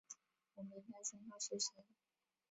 [0.55, 1.85] 我们应该先告诉谁？